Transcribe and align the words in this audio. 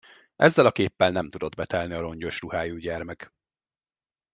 Ezzel 0.35 0.65
a 0.65 0.71
képpel 0.71 1.11
nem 1.11 1.29
tudott 1.29 1.55
betelni 1.55 1.93
a 1.93 1.99
rongyos 1.99 2.41
ruhájú 2.41 2.77
gyermek. 2.77 3.33